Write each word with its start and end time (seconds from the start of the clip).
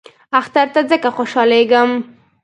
اختر 0.39 0.67
ته 0.73 0.81
ځکه 0.89 1.09
خوشحالیږم. 1.17 1.89